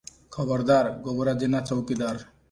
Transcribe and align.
'ଖବରଦାର! 0.35 0.93
ଗୋବରା 1.07 1.35
ଜେନା 1.43 1.61
ଚଉକିଦାର।' 1.67 2.17